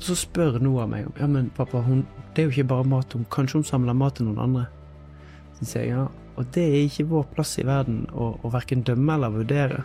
[0.00, 2.88] Og så spør Noah meg om Ja, men pappa, hun, det er jo ikke bare
[2.88, 3.12] mat.
[3.12, 4.62] Hun, kanskje hun samler mat til noen andre?
[5.58, 6.06] Så sier jeg ja,
[6.40, 9.82] og det er ikke vår plass i verden å, å verken dømme eller vurdere.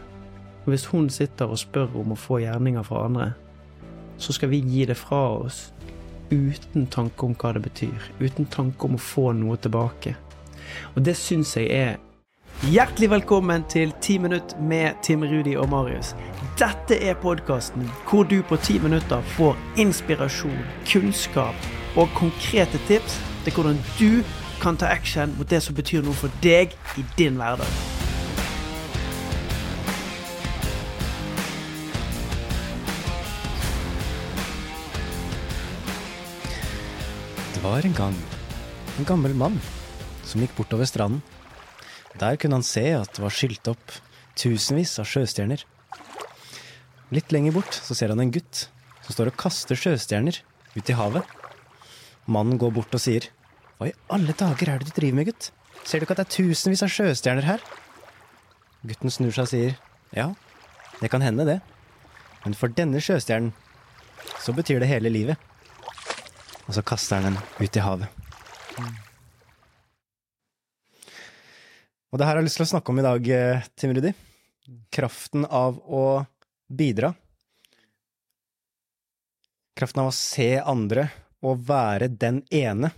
[0.63, 3.33] Og hvis hun sitter og spør om å få gjerninger fra andre,
[4.15, 5.65] så skal vi gi det fra oss
[6.31, 8.07] uten tanke om hva det betyr.
[8.23, 10.15] Uten tanke om å få noe tilbake.
[10.95, 11.99] Og det syns jeg er
[12.65, 16.15] Hjertelig velkommen til 10 minutt med Tim Rudi og Marius.
[16.57, 23.53] Dette er podkasten hvor du på ti minutter får inspirasjon, kunnskap og konkrete tips til
[23.53, 24.23] hvordan du
[24.63, 27.69] kan ta action mot det som betyr noe for deg i din hverdag.
[37.53, 38.17] Det var en gang
[38.97, 39.61] en gammel mann
[40.25, 41.21] som gikk bortover stranden.
[42.19, 43.95] Der kunne han se at det var skylt opp
[44.39, 45.63] tusenvis av sjøstjerner.
[47.15, 48.67] Litt lenger bort så ser han en gutt
[49.05, 50.39] som står og kaster sjøstjerner
[50.75, 51.27] ut i havet.
[52.25, 53.29] Mannen går bort og sier,
[53.77, 55.51] Hva i alle dager er det du driver med, gutt?
[55.83, 57.63] Ser du ikke at det er tusenvis av sjøstjerner her?
[58.87, 59.75] Gutten snur seg og sier,
[60.15, 60.31] Ja,
[61.01, 61.59] det kan hende det.
[62.45, 63.51] Men for denne sjøstjernen
[64.41, 65.37] så betyr det hele livet.
[66.65, 69.04] Og så kaster han den ut i havet.
[72.15, 74.13] Og det her har jeg lyst til å snakke om i dag, eh, Tim Rudi.
[74.87, 76.23] Kraften av å
[76.71, 77.09] bidra.
[79.75, 81.09] Kraften av å se andre
[81.43, 82.93] og være den ene.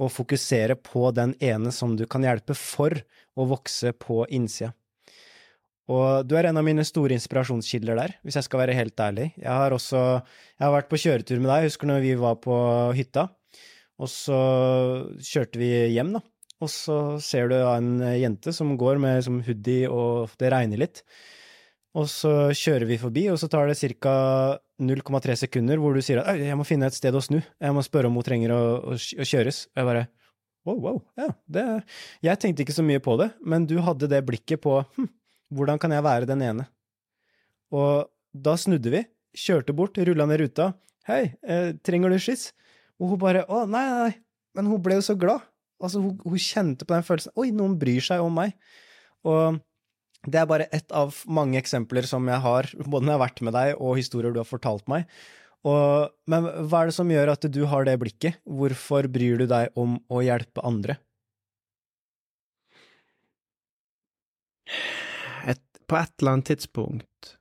[0.00, 2.96] Og fokusere på den ene som du kan hjelpe for
[3.36, 4.72] å vokse på innsida.
[5.84, 9.34] Og du er en av mine store inspirasjonskilder der, hvis jeg skal være helt ærlig.
[9.36, 12.40] Jeg har også jeg har vært på kjøretur med deg, jeg husker når vi var
[12.40, 12.56] på
[12.96, 13.28] hytta.
[14.00, 14.40] Og så
[15.20, 16.24] kjørte vi hjem, da.
[16.64, 21.02] Og så ser du en jente som går med som hoodie, og det regner litt.
[21.94, 24.14] Og så kjører vi forbi, og så tar det ca.
[24.82, 27.82] 0,3 sekunder hvor du sier at jeg må finne et sted å snu, jeg må
[27.86, 29.68] spørre om hun trenger å, å, å kjøres.
[29.70, 30.02] Og jeg bare
[30.66, 31.64] wow, wow, ja, det
[32.24, 35.06] Jeg tenkte ikke så mye på det, men du hadde det blikket på hm,
[35.54, 36.66] hvordan kan jeg være den ene?
[37.70, 39.04] Og da snudde vi,
[39.38, 40.72] kjørte bort, rulla ned ruta.
[41.06, 42.48] Hei, eh, trenger du skyss?
[42.98, 44.12] Og hun bare å, nei, nei.
[44.58, 45.46] Men hun ble jo så glad.
[45.82, 48.54] Altså, hun, hun kjente på den følelsen oi, noen bryr seg om meg.
[49.26, 49.60] Og
[50.24, 53.42] det er bare ett av mange eksempler som jeg har, både når jeg har vært
[53.44, 55.08] med deg, og historier du har fortalt meg.
[55.64, 58.40] Og, men hva er det som gjør at du har det blikket?
[58.44, 60.98] Hvorfor bryr du deg om å hjelpe andre?
[65.48, 67.34] Et, på et eller annet tidspunkt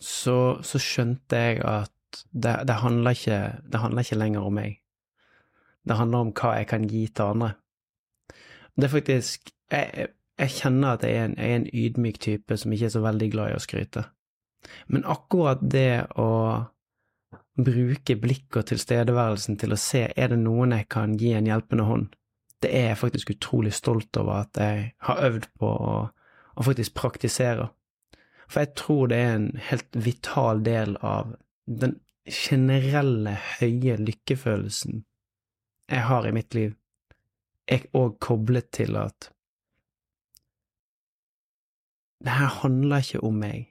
[0.00, 3.40] så, så skjønte jeg at det, det, handler ikke,
[3.70, 4.79] det handler ikke lenger om meg.
[5.88, 7.52] Det handler om hva jeg kan gi til andre.
[8.76, 10.08] Det er faktisk Jeg,
[10.38, 13.02] jeg kjenner at jeg er, en, jeg er en ydmyk type som ikke er så
[13.04, 14.02] veldig glad i å skryte.
[14.90, 16.30] Men akkurat det å
[17.60, 21.86] bruke blikket og tilstedeværelsen til å se er det noen jeg kan gi en hjelpende
[21.86, 22.08] hånd,
[22.60, 25.94] det er jeg faktisk utrolig stolt over at jeg har øvd på å,
[26.56, 27.68] å faktisk praktisere.
[28.50, 31.36] For jeg tror det er en helt vital del av
[31.70, 35.04] den generelle høye lykkefølelsen
[35.90, 36.74] jeg har i mitt liv,
[37.70, 39.30] er òg koblet til at
[42.20, 43.70] det her handler ikke om meg.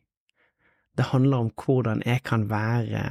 [0.98, 3.04] Det handler om hvordan jeg kan være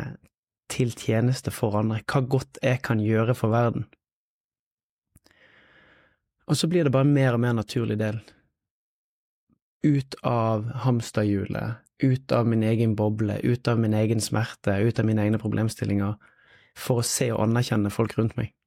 [0.69, 3.87] til tjeneste for andre, hva godt jeg kan gjøre for verden.
[6.49, 8.19] Og så blir det bare mer og mer naturlig del.
[9.87, 15.07] Ut av hamsterhjulet, ut av min egen boble, ut av min egen smerte, ut av
[15.07, 16.17] mine egne problemstillinger,
[16.79, 18.58] for å se og anerkjenne folk rundt meg.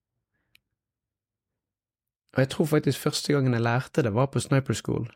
[2.31, 5.09] Og jeg tror faktisk første gangen jeg lærte det, var på Sniper School,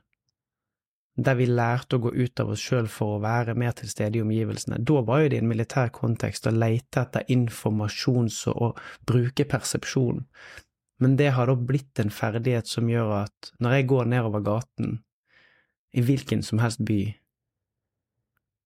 [1.16, 4.20] der vi lærte å gå ut av oss sjøl for å være mer til stede
[4.20, 4.82] i omgivelsene.
[4.84, 10.26] Da var jo det i en militær kontekst å leite etter informasjon og bruke persepsjon.
[11.00, 15.00] Men det har da blitt en ferdighet som gjør at når jeg går nedover gaten,
[15.96, 17.16] i hvilken som helst by,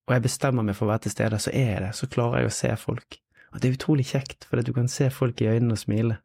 [0.09, 2.41] og jeg bestemmer meg for å være til stede, så er jeg det, så klarer
[2.41, 3.19] jeg å se folk.
[3.53, 6.17] Og det er utrolig kjekt, fordi du kan se folk i øynene og smile.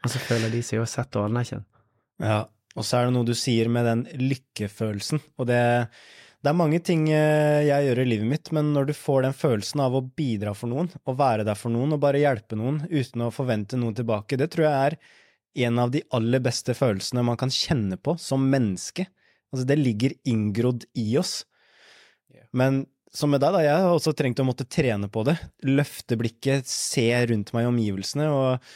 [0.00, 1.66] Og så føler de seg jo sett og anerkjent.
[2.20, 2.44] Ja,
[2.76, 5.60] og så er det noe du sier med den lykkefølelsen, og det,
[6.40, 9.36] det er mange ting eh, jeg gjør i livet mitt, men når du får den
[9.36, 12.82] følelsen av å bidra for noen, å være der for noen, og bare hjelpe noen
[12.88, 14.98] uten å forvente noe tilbake, det tror jeg er
[15.66, 19.08] en av de aller beste følelsene man kan kjenne på som menneske.
[19.50, 21.40] Altså, det ligger inngrodd i oss.
[22.54, 25.34] Men som med deg, da, jeg har også trengt å måtte trene på det.
[25.66, 28.70] Løfte blikket, se rundt meg i omgivelsene, og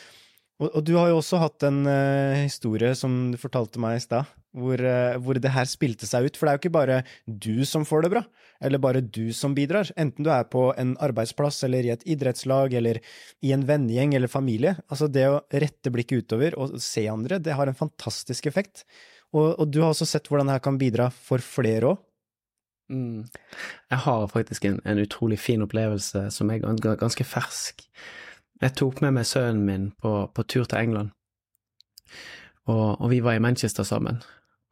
[0.62, 4.02] Og, og, du har jo også hatt en uh, historie som du fortalte meg i
[4.04, 6.38] stad, hvor, uh, hvor, det her spilte seg ut.
[6.38, 8.22] For det er jo ikke bare du som får det bra,
[8.62, 9.90] eller bare du som bidrar.
[9.98, 13.02] Enten du er på en arbeidsplass, eller i et idrettslag, eller
[13.42, 14.76] i en vennegjeng eller familie.
[14.86, 18.86] Altså, det å rette blikket utover og se andre, det har en fantastisk effekt.
[19.34, 22.02] Og, og du har også sett hvordan det her kan bidra for flere òg.
[22.92, 23.24] Mm.
[23.90, 27.86] Jeg har faktisk en, en, utrolig fin opplevelse som er ganske fersk.
[28.62, 31.10] Jeg tok med meg sønnen min på, på tur til England,
[32.70, 34.22] og, og, vi var i Manchester sammen.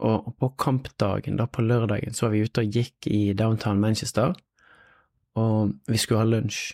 [0.03, 4.33] Og, på kampdagen, da på lørdagen, så var vi ute og gikk i downtown Manchester,
[5.39, 6.73] og vi skulle ha lunsj.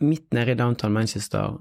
[0.00, 1.56] Midt nede i downtown Manchester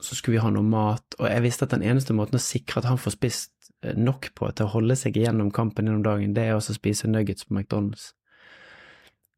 [0.00, 2.82] så skulle vi ha noe mat, og jeg visste at den eneste måten å sikre
[2.82, 6.34] at han får spist eh, nok på til å holde seg igjennom kampen gjennom dagen,
[6.36, 8.10] det er også å spise nuggets på McDonald's.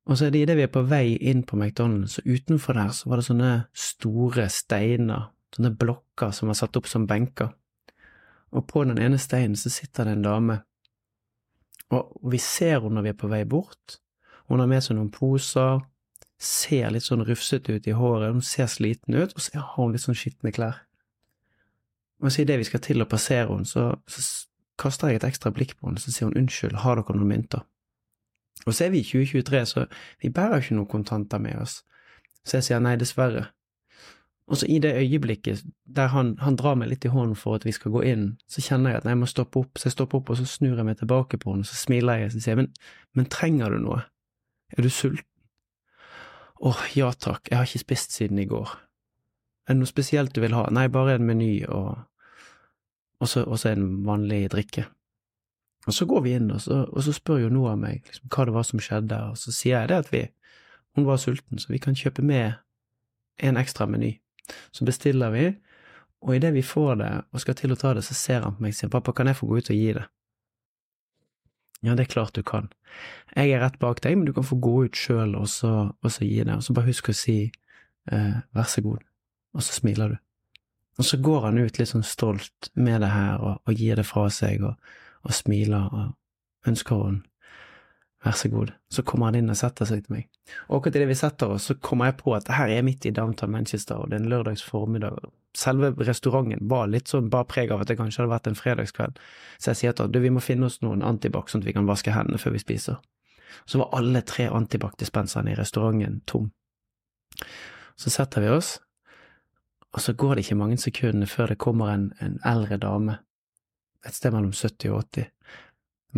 [0.08, 2.94] Og så er det idet vi er på vei inn på McDonald's, og utenfor der
[2.96, 7.52] så var det sånne store steiner, sånne blokker som var satt opp som benker.
[8.56, 10.58] Og på den ene steinen så sitter det en dame,
[11.92, 13.98] og vi ser henne når vi er på vei bort.
[14.48, 15.82] Hun har med seg noen poser,
[16.40, 19.92] ser litt sånn rufsete ut i håret, hun ser sliten ut, og så har hun
[19.92, 20.84] litt sånn skitne klær.
[22.22, 24.24] Og så idet vi skal til å passere henne, så, så
[24.80, 27.66] kaster jeg et ekstra blikk på henne, så sier hun unnskyld, har dere noen mynter?
[28.66, 29.86] Og så er vi i 2023, så
[30.22, 31.82] vi bærer ikke noen kontanter med oss.
[32.44, 33.48] Så jeg sier nei, dessverre.
[34.48, 37.66] Og så i det øyeblikket der han, han, drar meg litt i hånden for at
[37.68, 39.96] vi skal gå inn, så kjenner jeg at nei, jeg må stoppe opp, så jeg
[39.98, 42.44] stopper opp, og så snur jeg meg tilbake på han, og så smiler jeg og
[42.46, 42.70] sier men,
[43.12, 44.00] men trenger du noe?
[44.72, 45.26] Er du sulten?
[46.58, 48.72] Åh, ja takk, jeg har ikke spist siden i går.
[49.68, 50.64] Er det noe spesielt du vil ha?
[50.74, 51.92] Nei, bare en meny og,
[53.20, 54.88] og så en vanlig drikke.
[55.86, 58.44] Og så går vi inn, og så, og så spør jo Noah meg liksom, hva
[58.48, 60.24] det var som skjedde, og så sier jeg det at vi,
[60.98, 62.58] hun var sulten, så vi kan kjøpe med
[63.38, 64.16] en ekstra meny.
[64.74, 65.46] Så bestiller vi,
[66.24, 68.64] og idet vi får det og skal til å ta det, så ser han på
[68.64, 70.06] meg og sier pappa, kan jeg få gå ut og gi det?
[71.86, 72.72] Ja, det er klart du kan.
[73.36, 76.26] Jeg er rett bak deg, men du kan få gå ut sjøl og, og, så
[76.26, 79.04] gi det, og så bare husk å si eh, vær så god,
[79.54, 80.24] og så smiler du.
[80.98, 84.08] Og så går han ut litt sånn stolt med det her og, og gir det
[84.08, 87.28] fra seg, og, og smiler og ønsker henne
[88.24, 88.72] vær så god.
[88.90, 90.28] Så kommer han inn og setter seg til meg.
[90.68, 93.06] Og akkurat idet vi setter oss, så kommer jeg på at her er jeg midt
[93.06, 95.20] i downtown Manchester, og det er en lørdags formiddag.
[95.56, 99.20] Selve restauranten var litt sånn bare preg av at det kanskje hadde vært en fredagskveld.
[99.58, 101.76] Så jeg sier til ham du, vi må finne oss noen antibac sånn at vi
[101.76, 102.98] kan vaske hendene før vi spiser.
[103.66, 106.50] Så var alle tre antibac-dispenserne i restauranten tom.
[107.98, 108.76] Så setter vi oss,
[109.94, 113.18] og så går det ikke mange sekundene før det kommer en, en eldre dame
[114.06, 115.26] et sted mellom 70 og 80,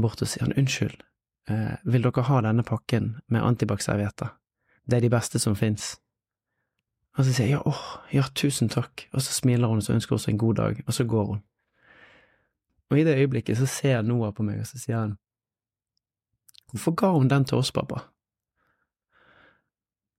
[0.00, 1.00] bort og sier han unnskyld,
[1.50, 4.34] eh, vil dere ha denne pakken med antibac-servietter?
[4.86, 5.96] Det er de beste som fins.
[7.18, 10.16] Og så sier jeg ja, åh, ja, tusen takk, og så smiler hun og ønsker
[10.16, 11.42] oss en god dag, og så går hun.
[12.90, 15.18] Og i det øyeblikket så ser Noah på meg, og så sier han,
[16.70, 18.04] hvorfor ga hun den til oss, pappa?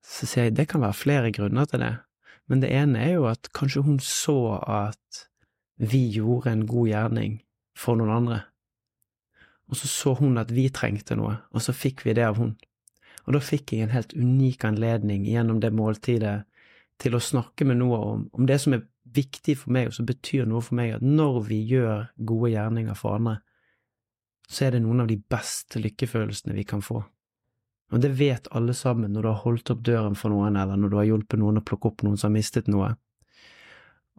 [0.03, 1.95] Så sier jeg det kan være flere grunner til det,
[2.49, 5.25] men det ene er jo at kanskje hun så at
[5.77, 7.39] vi gjorde en god gjerning
[7.81, 8.39] for noen andre.
[9.71, 12.55] Og så så hun at vi trengte noe, og så fikk vi det av hun.
[13.25, 16.41] Og da fikk jeg en helt unik anledning gjennom det måltidet
[17.01, 20.07] til å snakke med Noah om, om det som er viktig for meg, og som
[20.07, 23.39] betyr noe for meg, at når vi gjør gode gjerninger for andre,
[24.51, 27.01] så er det noen av de beste lykkefølelsene vi kan få.
[27.91, 30.91] Og det vet alle sammen når du har holdt opp døren for noen, eller når
[30.91, 32.93] du har hjulpet noen å plukke opp noen som har mistet noe.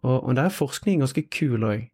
[0.03, 1.87] Og, og der er forskning ganske kul òg,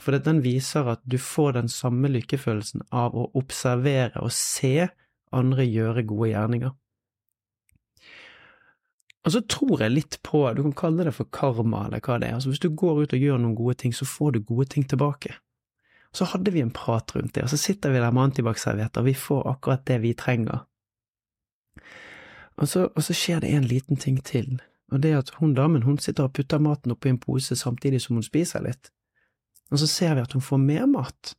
[0.00, 4.88] for den viser at du får den samme lykkefølelsen av å observere og se
[5.36, 6.72] andre gjøre gode gjerninger.
[9.20, 12.30] Og så tror jeg litt på, du kan kalle det for karma eller hva det
[12.30, 14.70] er, altså hvis du går ut og gjør noen gode ting, så får du gode
[14.72, 15.34] ting tilbake.
[16.16, 19.14] Så hadde vi en prat rundt det, og så sitter vi der med antibac-servietter, vi
[19.14, 20.64] får akkurat det vi trenger.
[22.56, 24.56] Og så, og så skjer det en liten ting til,
[24.90, 28.00] og det er at hun damen hun sitter og putter maten oppi en pose samtidig
[28.02, 28.90] som hun spiser litt.
[29.70, 31.34] Og så ser vi at hun får mer mat.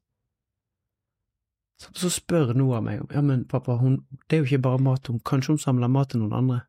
[1.81, 5.21] Så spør Noah meg ja, men pappa, hun, det er jo ikke bare mat, hun,
[5.25, 6.59] kanskje hun samler mat til noen andre?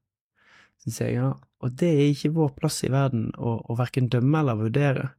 [0.82, 4.08] Så sier jeg ja, og det er ikke vår plass i verden å, å verken
[4.10, 5.10] dømme eller vurdere.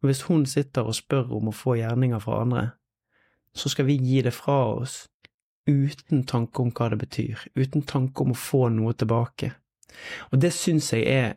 [0.00, 2.64] Men hvis hun sitter og spør om å få gjerninger fra andre,
[3.56, 5.06] så skal vi gi det fra oss
[5.68, 9.52] uten tanke om hva det betyr, uten tanke om å få noe tilbake.
[10.32, 11.36] Og det syns jeg er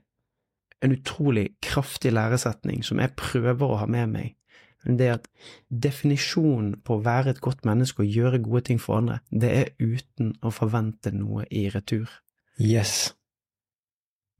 [0.82, 4.36] en utrolig kraftig læresetning som jeg prøver å ha med meg
[4.84, 5.28] det er at
[5.70, 9.74] definisjonen på å være et godt menneske og gjøre gode ting for andre, det er
[9.78, 12.10] uten å forvente noe i retur.
[12.58, 13.14] Yes.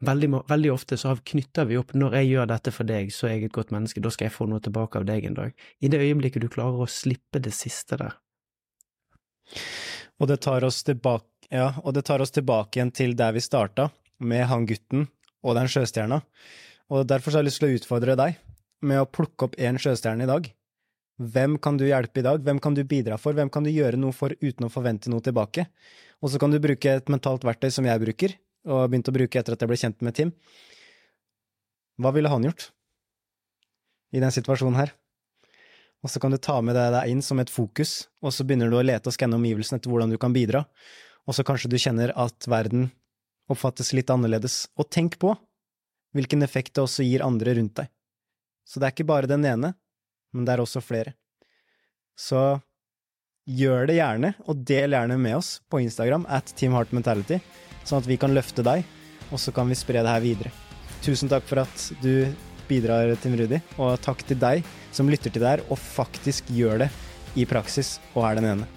[0.02, 3.36] veldig, veldig, ofte så knytter vi opp når jeg gjør dette for deg, så er
[3.36, 5.54] jeg et godt menneske, da skal jeg få noe tilbake av deg en dag.
[5.82, 8.18] I det øyeblikket du klarer å slippe det siste der.
[10.22, 13.44] Og det tar oss tilbake, ja, og det tar oss tilbake igjen til der vi
[13.46, 15.08] starta, med han gutten
[15.42, 16.22] og den sjøstjerna.
[16.92, 18.40] Og derfor har jeg lyst til å utfordre deg
[18.86, 20.50] med å plukke opp én sjøstjerne i dag.
[21.22, 22.42] Hvem kan du hjelpe i dag?
[22.42, 23.36] Hvem kan du bidra for?
[23.38, 25.68] Hvem kan du gjøre noe for uten å forvente noe tilbake?
[26.22, 28.34] Og så kan du bruke et mentalt verktøy som jeg bruker,
[28.70, 30.34] og har begynt å bruke etter at jeg ble kjent med Tim.
[32.02, 32.72] Hva ville han gjort
[34.12, 34.96] i den situasjonen her?
[36.02, 38.80] Og så kan du ta med deg inn som et fokus, og så begynner du
[38.80, 40.64] å lete og skanne omgivelsene etter hvordan du kan bidra,
[41.30, 42.90] og så kanskje du kjenner at verden
[43.54, 44.66] oppfattes litt annerledes.
[44.80, 45.36] Og tenk på
[46.16, 47.92] hvilken effekt det også gir andre rundt deg.
[48.68, 49.74] Så det er ikke bare den ene,
[50.32, 51.16] men det er også flere.
[52.20, 52.60] Så
[53.50, 57.40] gjør det gjerne, og del gjerne med oss på Instagram at Team Heart Mentality,
[57.84, 58.86] sånn at vi kan løfte deg,
[59.32, 60.52] og så kan vi spre det her videre.
[61.02, 62.30] Tusen takk for at du
[62.70, 66.86] bidrar, Tim Rudi, og takk til deg som lytter til det her og faktisk gjør
[66.86, 66.92] det
[67.40, 68.70] i praksis og er den ene.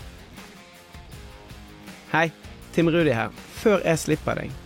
[2.14, 2.28] Hei,
[2.74, 3.34] Tim Rudi her.
[3.60, 4.63] Før jeg slipper deg.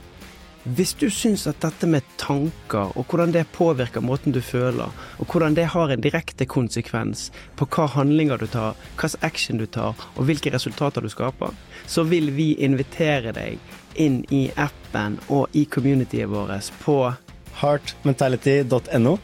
[0.77, 5.31] Hvis du syns at dette med tanker, og hvordan det påvirker måten du føler, og
[5.33, 9.97] hvordan det har en direkte konsekvens på hva handlinger du tar, hvilken action du tar,
[10.17, 11.55] og hvilke resultater du skaper,
[11.87, 13.57] så vil vi invitere deg
[13.97, 16.99] inn i appen og i communityet vårt på
[17.63, 19.17] heartmentality.no.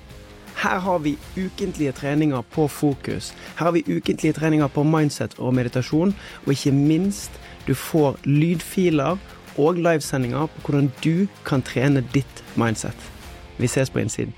[0.64, 3.34] Her har vi ukentlige treninger på fokus.
[3.58, 7.36] Her har vi ukentlige treninger på mindset og meditasjon, og ikke minst,
[7.66, 9.18] du får lydfiler
[9.58, 13.10] og livesendinger på hvordan du kan trene ditt mindset.
[13.58, 14.34] Vi ses på innsiden.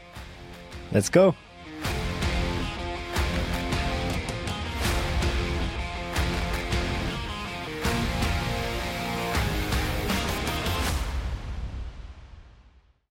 [0.92, 1.32] Let's go!